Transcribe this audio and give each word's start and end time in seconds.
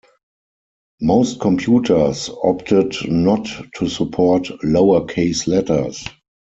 Most 0.99 1.39
computers 1.39 2.27
opted 2.43 2.95
not 3.07 3.47
to 3.75 3.87
support 3.87 4.47
lower-case 4.63 5.45
letters. 5.45 6.07